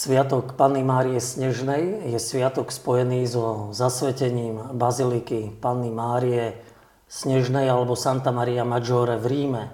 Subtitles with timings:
[0.00, 6.56] Sviatok Panny Márie Snežnej je sviatok spojený so zasvetením baziliky Panny Márie
[7.04, 9.68] Snežnej alebo Santa Maria Maggiore v Ríme.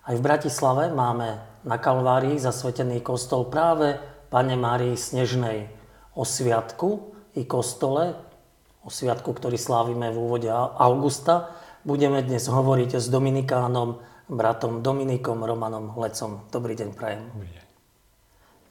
[0.00, 4.00] Aj v Bratislave máme na Kalvárii zasvetený kostol práve
[4.32, 5.68] Pane Márii Snežnej.
[6.16, 8.16] O sviatku i kostole,
[8.80, 11.52] o sviatku, ktorý slávime v úvode augusta,
[11.84, 14.00] budeme dnes hovoriť s Dominikánom,
[14.32, 16.48] bratom Dominikom Romanom Lecom.
[16.48, 17.28] Dobrý deň, prajem.
[17.28, 17.64] Dobrý deň.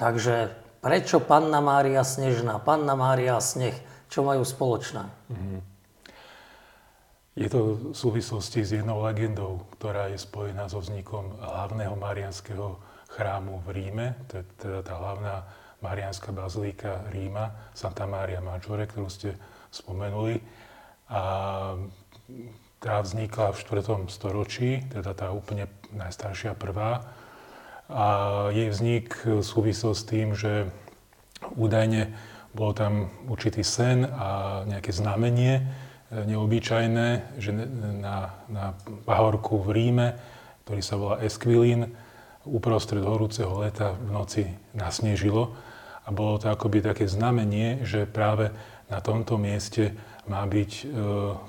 [0.01, 3.73] Takže Prečo Panna Mária Snežná, Panna Mária Sneh,
[4.05, 5.01] čo majú spoločné?
[5.33, 5.59] Mm-hmm.
[7.41, 12.77] Je to v súvislosti s jednou legendou, ktorá je spojená so vznikom hlavného marianského
[13.09, 15.49] chrámu v Ríme, teda tá hlavná
[15.81, 19.33] marianská bazilika Ríma, Santa Maria Maggiore, ktorú ste
[19.73, 20.37] spomenuli.
[21.09, 21.21] A
[22.77, 24.05] tá vznikla v 4.
[24.13, 25.65] storočí, teda tá úplne
[25.97, 27.01] najstaršia prvá
[27.89, 28.05] a
[28.49, 29.13] jej vznik
[29.45, 30.69] súvisel s tým, že
[31.53, 32.13] údajne
[32.55, 35.63] bol tam určitý sen a nejaké znamenie e,
[36.23, 37.51] neobyčajné, že
[37.99, 38.65] na, na
[39.03, 40.07] pahorku v Ríme,
[40.63, 41.91] ktorý sa volá Esquilín,
[42.47, 45.51] uprostred horúceho leta v noci nasnežilo
[46.05, 48.53] a bolo to akoby také znamenie, že práve
[48.87, 50.83] na tomto mieste má byť e,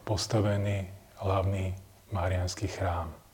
[0.02, 0.90] postavený
[1.22, 1.72] hlavný
[2.10, 3.25] marianský chrám.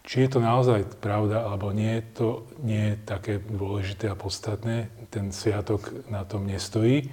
[0.00, 4.88] Či je to naozaj pravda, alebo nie, to nie je také dôležité a podstatné.
[5.12, 7.12] Ten sviatok na tom nestojí.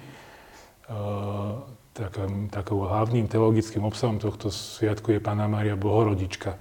[1.92, 6.56] Takým, takou hlavným teologickým obsahom tohto sviatku je Pána Mária Bohorodička.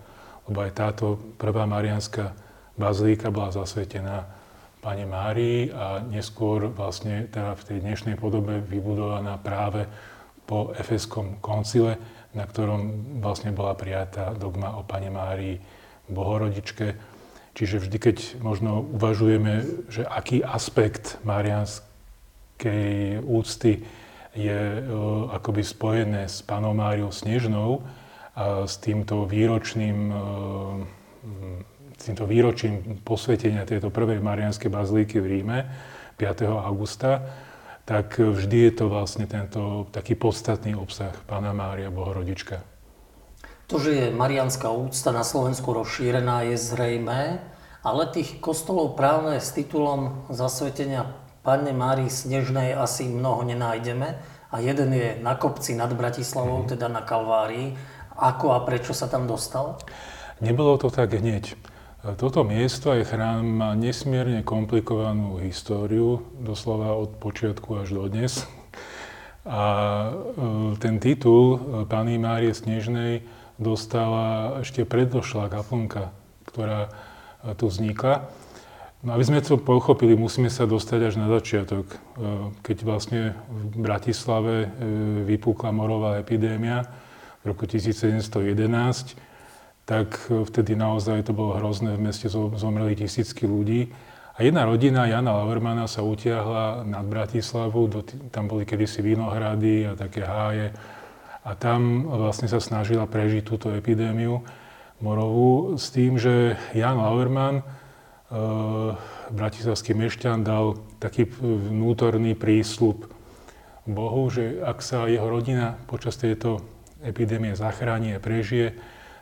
[0.50, 1.06] Lebo aj táto
[1.40, 2.36] prvá marianská
[2.76, 4.28] bazilíka bola zasvetená
[4.84, 9.90] Pane Márii a neskôr vlastne teda v tej dnešnej podobe vybudovaná práve
[10.48, 12.00] po Efeskom koncile,
[12.32, 15.58] na ktorom vlastne bola prijatá dogma o Pane Márii
[16.10, 16.96] Bohorodičke.
[17.58, 23.82] Čiže vždy, keď možno uvažujeme, že aký aspekt marianskej úcty
[24.38, 24.82] je e,
[25.34, 27.82] akoby spojené s Panou Máriou Snežnou
[28.38, 30.16] a s týmto výročným, e,
[31.98, 35.58] s týmto výročím posvetenia tejto prvej marianskej bazilíky v Ríme
[36.22, 36.46] 5.
[36.46, 37.26] augusta,
[37.90, 42.77] tak vždy je to vlastne tento taký podstatný obsah Pána Mária Bohorodička.
[43.68, 47.44] To, že je marianská úcta na Slovensku rozšírená, je zrejmé,
[47.84, 51.12] ale tých kostolov právne s titulom zasvetenia
[51.44, 54.20] Panne Márii Snežnej asi mnoho nenájdeme.
[54.52, 56.68] A jeden je na kopci nad Bratislavou, mm.
[56.72, 57.76] teda na Kalvárii.
[58.16, 59.76] Ako a prečo sa tam dostal?
[60.40, 61.60] Nebolo to tak hneď.
[62.16, 68.48] Toto miesto aj chrám má nesmierne komplikovanú históriu, doslova od počiatku až do dnes.
[69.44, 69.64] A
[70.08, 70.12] e,
[70.80, 71.60] ten titul
[71.92, 76.14] Panny Márie Snežnej dostala ešte predošlá kaplnka,
[76.50, 76.90] ktorá e,
[77.58, 78.30] tu vznikla.
[79.06, 81.86] No aby sme to pochopili, musíme sa dostať až na začiatok.
[81.90, 81.98] E,
[82.62, 84.68] keď vlastne v Bratislave e,
[85.26, 86.86] vypukla morová epidémia
[87.42, 89.18] v roku 1711,
[89.88, 93.88] tak vtedy naozaj to bolo hrozné, v meste zomreli tisícky ľudí.
[94.38, 97.90] A jedna rodina, Jana Lauermana, sa utiahla nad Bratislavu,
[98.30, 100.76] tam boli kedysi vinohrady a také háje
[101.48, 104.44] a tam vlastne sa snažila prežiť túto epidémiu
[105.00, 107.64] morovú s tým, že Jan Lauerman, e,
[109.32, 113.08] bratislavský mešťan, dal taký vnútorný prísľub
[113.88, 116.60] Bohu, že ak sa jeho rodina počas tejto
[117.00, 118.76] epidémie zachráni a prežije,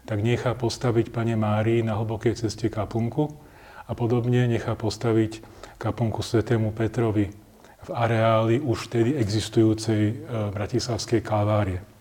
[0.09, 3.37] tak nechá postaviť Pane Márii na hlbokej ceste kaplnku
[3.85, 5.45] a podobne nechá postaviť
[5.77, 7.29] kaplnku svetému Petrovi
[7.85, 10.13] v areáli už vtedy existujúcej e,
[10.49, 11.94] bratislavskej kalvárie.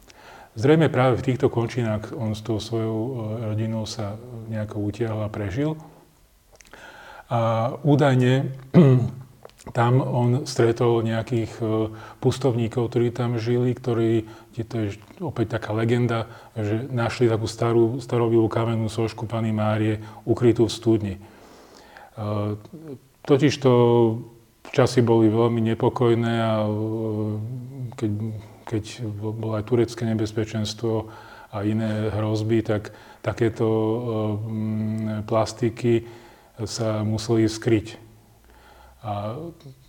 [0.55, 3.15] Zrejme práve v týchto končinách on s tou svojou e,
[3.51, 4.15] rodinou sa
[4.47, 5.75] nejako utiahol a prežil.
[7.27, 8.55] A údajne
[9.79, 11.91] tam on stretol nejakých e,
[12.23, 14.89] pustovníkov, ktorí tam žili, ktorí, to je
[15.19, 21.15] opäť taká legenda, že našli takú starú, starobilú kamennú sošku Pany Márie ukrytú v studni.
[21.19, 22.55] E,
[23.27, 23.75] Totiž to
[24.71, 26.63] časy boli veľmi nepokojné a
[27.97, 28.11] keď
[28.65, 31.09] keď bolo aj turecké nebezpečenstvo
[31.55, 32.91] a iné hrozby, tak
[33.23, 34.01] takéto eh,
[35.23, 36.05] plastiky
[36.63, 37.99] sa museli skryť.
[39.05, 39.37] A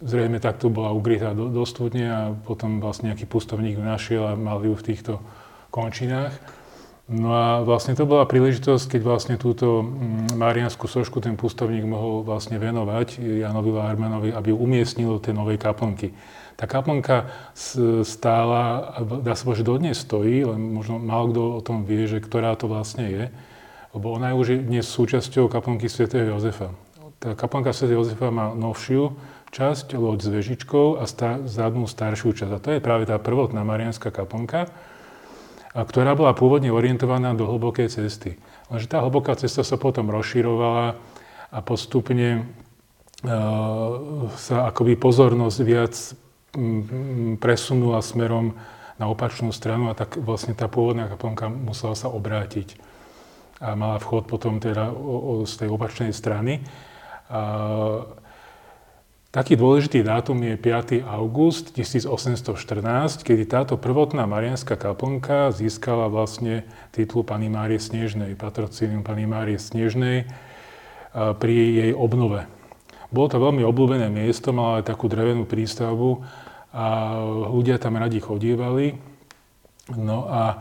[0.04, 4.60] zrejme takto bola ugrytá do, do a potom vlastne nejaký pustovník ju našiel a mal
[4.60, 5.24] ju v týchto
[5.72, 6.36] končinách.
[7.06, 9.86] No a vlastne to bola príležitosť, keď vlastne túto
[10.34, 15.62] marianskú sošku ten pustovník mohol vlastne venovať Janovi Lármanovi, aby ju umiestnil do tej novej
[15.62, 16.18] kaplnky.
[16.57, 17.30] Tá kaplnka
[18.02, 18.90] stála,
[19.22, 22.57] dá sa povedať, že dodnes stojí, len možno málo kto o tom vie, že ktorá
[22.57, 23.24] to vlastne je,
[23.94, 26.74] lebo ona je už dnes súčasťou kaplnky svätého Jozefa.
[27.22, 29.13] Tá kaplnka svätého Jozefa má novšiu,
[29.54, 32.51] časť, loď s vežičkou a stá, zadnú staršiu časť.
[32.51, 34.74] A to je práve tá prvotná Marianská kaplnka,
[35.83, 38.39] ktorá bola pôvodne orientovaná do hlbokej cesty.
[38.72, 40.95] Lenže tá hlboká cesta sa potom rozširovala
[41.51, 42.48] a postupne
[43.27, 45.94] uh, sa akoby pozornosť viac
[47.44, 48.56] presunula smerom
[48.95, 52.80] na opačnú stranu a tak vlastne tá pôvodná kaplnka musela sa obrátiť
[53.60, 56.60] a mala vchod potom teda o, o, z tej opačnej strany.
[57.31, 58.04] A,
[59.36, 61.04] taký dôležitý dátum je 5.
[61.04, 62.48] august 1814,
[63.20, 66.64] kedy táto prvotná marianská kaplnka získala vlastne
[66.96, 70.32] titul Pany Márie Snežnej, patrocínium Pany Márie Snežnej
[71.12, 72.48] pri jej obnove.
[73.12, 76.24] Bolo to veľmi obľúbené miesto, malo aj takú drevenú prístavbu
[76.72, 77.20] a
[77.52, 78.96] ľudia tam radi chodívali.
[80.00, 80.56] No a e,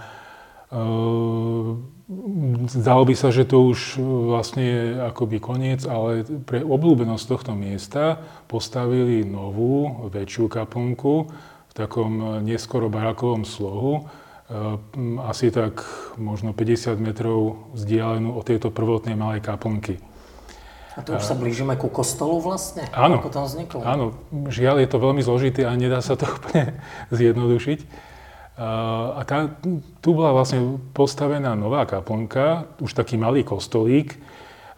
[2.68, 8.20] zdalo by sa, že to už vlastne je akoby koniec, ale pre obľúbenosť tohto miesta
[8.48, 11.14] postavili novú, väčšiu kaplnku
[11.70, 14.02] v takom neskoro barakovom slohu, e,
[15.26, 15.82] asi tak
[16.20, 19.98] možno 50 metrov vzdialenú od tejto prvotnej malej kaplnky.
[20.94, 22.86] A to už sa blížime ku kostolu vlastne?
[22.94, 23.18] Áno.
[23.18, 23.82] Ako tam vzniklo?
[23.82, 24.14] Áno,
[24.46, 26.78] žiaľ je to veľmi zložité a nedá sa to úplne
[27.10, 28.12] zjednodušiť.
[28.54, 29.50] A tá,
[29.98, 34.14] tu bola vlastne postavená nová kaplnka, už taký malý kostolík,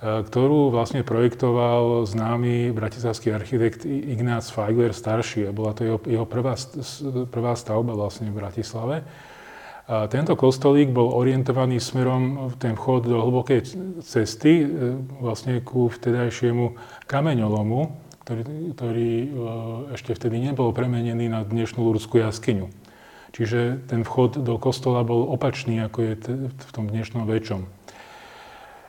[0.01, 5.53] ktorú vlastne projektoval známy bratislavský architekt Ignác Feigler starší.
[5.53, 6.57] Bola to jeho, jeho prvá,
[7.29, 8.97] prvá stavba vlastne v Bratislave.
[9.87, 13.61] A tento kostolík bol orientovaný smerom ten vchod do hlbokej
[14.03, 16.75] cesty, e, vlastne ku vtedajšiemu
[17.07, 17.95] kameňolomu,
[18.27, 18.43] ktorý,
[18.75, 19.29] ktorý e,
[19.95, 22.67] ešte vtedy nebol premenený na dnešnú Lurskú jaskyňu.
[23.37, 26.13] Čiže ten vchod do kostola bol opačný, ako je
[26.57, 27.69] v tom dnešnom väčšom.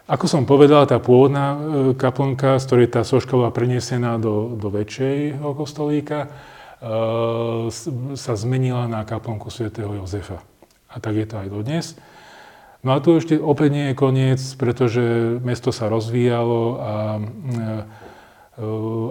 [0.08, 1.58] Ako som povedal, tá pôvodná e,
[1.92, 6.32] kaplnka, z ktorej tá soška bola prenesená do, do väčšej kostolíka,
[8.14, 10.46] sa zmenila na kaplnku svätého Jozefa.
[10.88, 11.86] A tak je to aj dodnes.
[12.86, 15.02] No a tu ešte opäť nie je koniec, pretože
[15.42, 17.22] mesto sa rozvíjalo a e,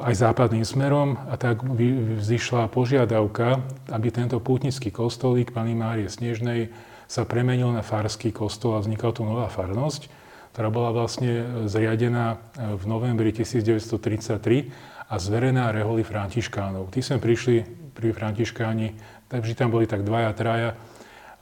[0.03, 3.63] aj západným smerom a tak vzýšla požiadavka,
[3.95, 6.75] aby tento pútnický kostolík Pany Márie Snežnej
[7.07, 10.11] sa premenil na farský kostol a vznikla tu nová farnosť,
[10.51, 16.91] ktorá bola vlastne zriadená v novembri 1933 a zverená reholi františkánov.
[16.91, 17.63] Tí sem prišli
[17.95, 18.99] pri františkáni,
[19.31, 20.75] takže tam boli tak dvaja, traja,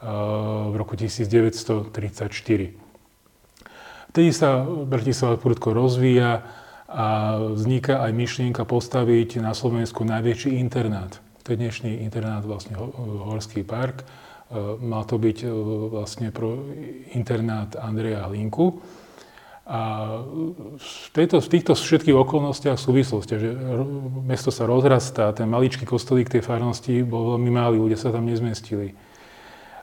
[0.04, 1.88] v roku 1934.
[4.12, 6.44] Vtedy sa Bratislava prudko rozvíja
[6.94, 11.18] a vzniká aj myšlienka postaviť na Slovensku najväčší internát.
[11.42, 14.06] To je dnešný internát, vlastne Horský park.
[14.06, 14.06] E,
[14.78, 15.46] mal to byť e,
[15.90, 16.54] vlastne pro
[17.10, 18.78] internát Andreja Hlinku.
[19.66, 19.80] A
[20.76, 23.50] v, tejto, v týchto všetkých okolnostiach súvislosti, že
[24.22, 28.92] mesto sa rozrastá, ten maličký kostolík tej farnosti bol veľmi malý, ľudia sa tam nezmestili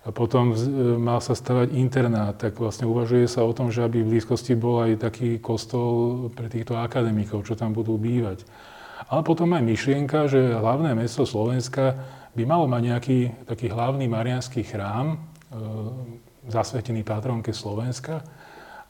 [0.02, 0.56] a potom e,
[0.98, 4.82] mal sa stavať internát, tak vlastne uvažuje sa o tom, že aby v blízkosti bol
[4.82, 8.42] aj taký kostol pre týchto akademikov, čo tam budú bývať.
[9.14, 12.02] Ale potom aj myšlienka, že hlavné mesto Slovenska
[12.34, 15.18] by malo mať nejaký taký hlavný marianský chrám, e,
[16.50, 18.26] zasvetený patronke Slovenska.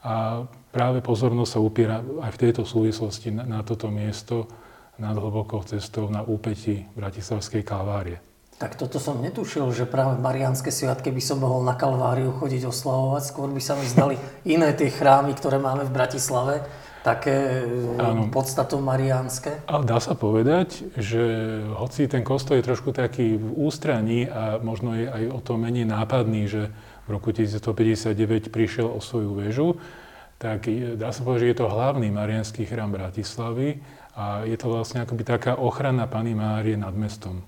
[0.02, 4.48] A práve pozornosť sa upiera aj v tejto súvislosti na, na toto miesto
[4.96, 8.31] nad hlbokou cestou na úpeti Bratislavskej kalvárie.
[8.62, 13.22] Tak toto som netušil, že práve Marianské sviatky by som mohol na Kalváriu chodiť oslavovať.
[13.26, 14.14] Skôr by sa mi zdali
[14.46, 16.62] iné tie chrámy, ktoré máme v Bratislave,
[17.02, 17.66] také
[17.98, 18.30] ano.
[18.30, 19.66] podstatou mariánske.
[19.66, 21.18] A dá sa povedať, že
[21.74, 25.82] hoci ten kostol je trošku taký v ústraní a možno je aj o to menej
[25.82, 26.70] nápadný, že
[27.10, 29.82] v roku 1959 prišiel o svoju väžu,
[30.38, 33.82] tak dá sa povedať, že je to hlavný marianský chrám Bratislavy
[34.14, 37.42] a je to vlastne akoby taká ochrana Pany Márie nad mestom.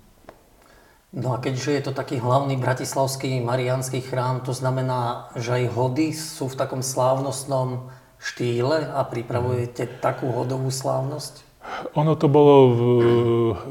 [1.14, 6.10] No a keďže je to taký hlavný bratislavský mariánsky chrám, to znamená, že aj hody
[6.10, 7.86] sú v takom slávnostnom
[8.18, 9.92] štýle a pripravujete mm.
[10.02, 11.46] takú hodovú slávnosť?
[11.94, 12.80] Ono to bolo v,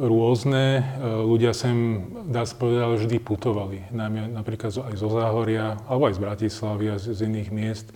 [0.01, 0.81] rôzne.
[1.03, 3.85] Ľudia sem, dá sa povedať, vždy putovali.
[3.93, 7.87] Najmä napríklad aj zo Záhoria, alebo aj z Bratislavy a z, z iných miest.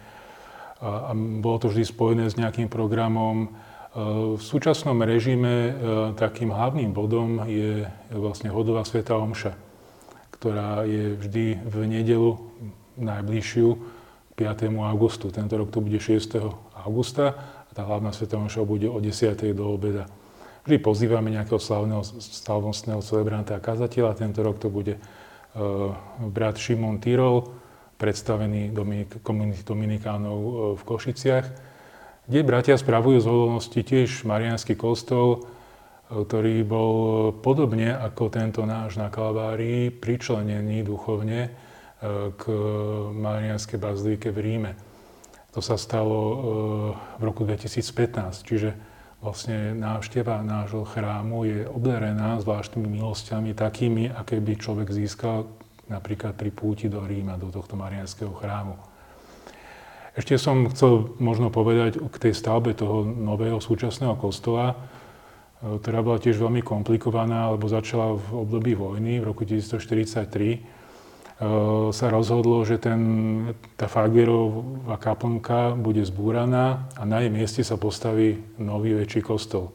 [0.83, 3.57] A, a bolo to vždy spojené s nejakým programom
[4.37, 5.71] v súčasnom režime e,
[6.13, 9.57] takým hlavným bodom je vlastne hodová sveta Omša,
[10.37, 12.37] ktorá je vždy v nedelu
[13.01, 13.69] najbližšiu
[14.37, 14.69] 5.
[14.69, 15.33] augustu.
[15.33, 16.29] Tento rok to bude 6.
[16.77, 17.25] augusta
[17.65, 19.33] a tá hlavná sveta Omša bude o 10.
[19.57, 20.05] do obeda.
[20.69, 24.19] Vždy pozývame nejakého slavného, slavnostného celebranta a kazateľa.
[24.19, 25.95] Tento rok to bude uh,
[26.27, 27.49] brat Šimon Tyrol,
[27.97, 31.76] predstavený Dominik, komunity Dominikánov uh, v Košiciach
[32.27, 33.23] kde bratia spravujú
[33.63, 35.47] z tiež Mariánsky kostol,
[36.07, 36.93] ktorý bol
[37.39, 41.51] podobne ako tento náš na Kalvárii pričlenený duchovne
[42.35, 42.43] k
[43.11, 44.71] Marianskej bazilike v Ríme.
[45.55, 46.19] To sa stalo
[47.17, 48.69] v roku 2015, čiže
[49.17, 55.49] vlastne návšteva nášho chrámu je obdarená zvláštnymi milosťami takými, aké by človek získal
[55.89, 58.77] napríklad pri púti do Ríma, do tohto Marianského chrámu.
[60.17, 66.17] Ešte som chcel možno povedať k tej stavbe toho nového súčasného kostola, e, ktorá bola
[66.17, 70.57] tiež veľmi komplikovaná, lebo začala v období vojny v roku 1943.
[70.57, 70.59] E,
[71.93, 72.99] sa rozhodlo, že ten,
[73.77, 79.69] tá Fagierová kaplnka bude zbúraná a na jej mieste sa postaví nový väčší kostol.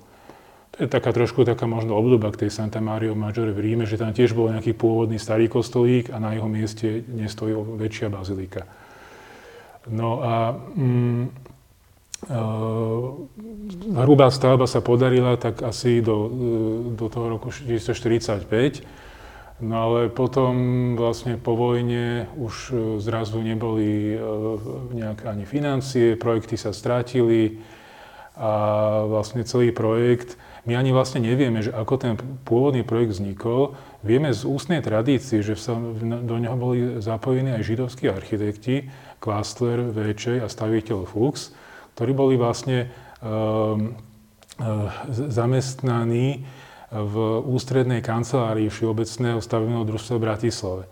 [0.75, 3.95] To je taká trošku taká možno obdoba k tej Santa Maria Maggiore v Ríme, že
[4.01, 8.67] tam tiež bol nejaký pôvodný starý kostolík a na jeho mieste nestojí väčšia bazilika.
[9.91, 11.23] No a mm,
[12.31, 13.27] uh,
[13.99, 16.31] hrubá stavba sa podarila tak asi do, e,
[16.95, 18.87] do toho roku 1945.
[19.63, 20.55] No ale potom
[20.99, 24.19] vlastne po vojne už e, zrazu neboli
[24.95, 27.63] nejaké ani financie, projekty sa strátili
[28.39, 28.53] a
[29.07, 32.15] vlastne celý projekt, my ani vlastne nevieme, že ako ten
[32.47, 33.75] pôvodný projekt vznikol.
[34.07, 38.87] Vieme z ústnej tradície, že sa do neho boli zapojení aj židovskí architekti,
[39.23, 41.55] Kvastler, Véčej a staviteľ Fuchs,
[41.95, 42.91] ktorí boli vlastne
[43.23, 43.95] um,
[45.09, 46.43] zamestnaní
[46.93, 47.15] v
[47.49, 50.85] ústrednej kancelárii Všeobecného stavebného družstva v Bratislave.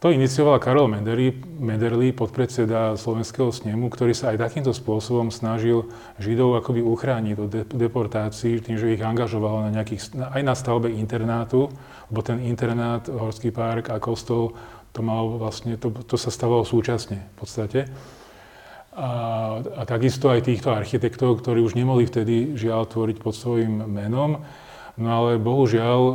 [0.00, 1.28] To inicioval Karol Mederli,
[1.60, 8.64] Mederli, podpredseda Slovenského snemu, ktorý sa aj takýmto spôsobom snažil Židov akoby uchrániť do deportácií,
[8.64, 11.68] tým, že ich angažoval na nejakých, aj na stavbe internátu,
[12.08, 14.56] lebo ten internát, Horský park a kostol
[14.92, 17.80] to, mal vlastne, to, to sa stavalo súčasne v podstate.
[18.90, 19.10] A,
[19.62, 24.42] a takisto aj týchto architektov, ktorí už nemohli vtedy žiaľ tvoriť pod svojim menom.
[24.98, 26.14] No ale bohužiaľ e,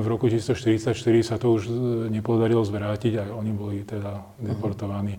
[0.00, 0.94] v roku 1944
[1.26, 1.68] sa to už
[2.08, 5.18] nepodarilo zvrátiť, aj oni boli teda deportovaní.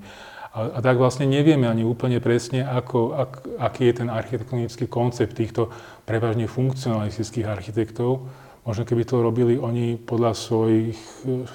[0.52, 5.36] A, a tak vlastne nevieme ani úplne presne, ako, ak, aký je ten architektonický koncept
[5.36, 5.72] týchto
[6.04, 10.98] prevažne funkcionalistických architektov, Možno keby to robili oni podľa svojich,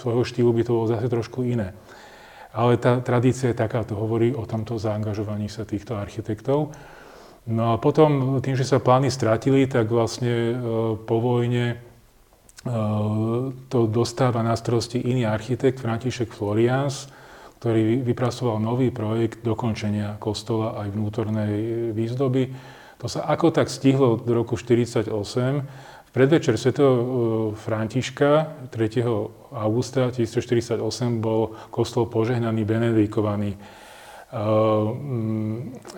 [0.02, 1.70] svojho štýlu, by to bolo zase trošku iné.
[2.50, 6.74] Ale tá tradícia je taká, to hovorí o tomto zaangažovaní sa týchto architektov.
[7.46, 10.54] No a potom, tým, že sa plány stratili, tak vlastne e,
[10.98, 11.76] po vojne e,
[13.70, 17.06] to dostáva na starosti iný architekt, František Florians,
[17.62, 21.54] ktorý vypracoval nový projekt dokončenia kostola aj vnútornej
[21.94, 22.50] výzdoby.
[22.98, 26.72] To sa ako tak stihlo do roku 1948 predvečer Sv.
[26.72, 26.84] E,
[27.52, 29.04] Františka 3.
[29.52, 30.80] augusta 1948
[31.20, 33.58] bol kostol požehnaný, benedikovaný e,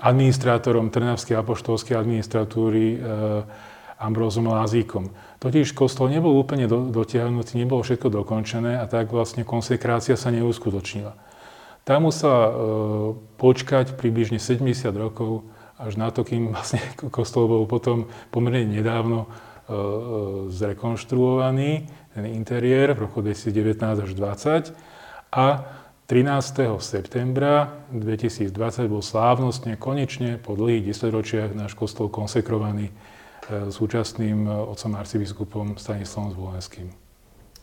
[0.03, 3.07] administrátorom Trnavskej apoštolskej administratúry e,
[4.03, 5.11] Ambrózom Lázíkom.
[5.39, 11.19] Totiž kostol nebol úplne dotiahnutý, nebolo všetko dokončené a tak vlastne konsekrácia sa neuskutočnila.
[11.83, 12.55] Tam musela
[13.43, 15.51] počkať približne 70 rokov,
[15.83, 16.79] až na to, kým vlastne
[17.17, 19.27] kostol bol potom pomerne nedávno
[20.49, 24.73] zrekonštruovaný, ten interiér v roku 2019 až 2020
[25.29, 25.47] a
[26.09, 26.81] 13.
[26.81, 28.49] septembra 2020
[28.89, 32.93] bol slávnostne, konečne po dlhých desaťročiach náš kostol konsekrovaný e,
[33.69, 36.89] súčasným otcom arcibiskupom Stanislavom Zvolenským.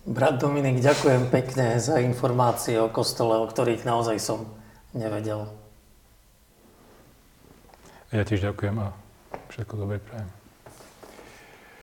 [0.05, 4.45] Brat Dominik, ďakujem pekne za informácie o kostole, o ktorých naozaj som
[4.93, 5.49] nevedel.
[8.13, 8.93] Ja tiež ďakujem a
[9.49, 10.34] všetko dobré prajem.